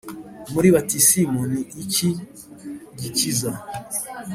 [0.53, 2.09] muri batisimu ni iki
[2.99, 3.51] gikiza/